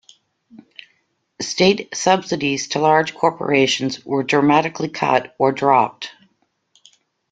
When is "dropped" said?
5.51-6.09